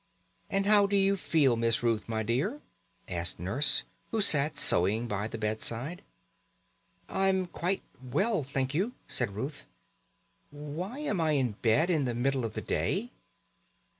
[0.49, 2.59] "And how do you feel, Miss Ruth, my dear?"
[3.07, 6.01] asked Nurse, who sat sewing by the bedside.
[7.07, 9.67] "I'm quite well, thank you," said Ruth.
[10.49, 13.11] "Why am I in bed in the middle of the day?"